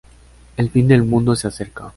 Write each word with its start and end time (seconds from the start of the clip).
El 0.57 0.71
Fin 0.71 0.87
del 0.87 1.03
Mundo 1.03 1.35
se 1.35 1.47
acerca... 1.47 1.89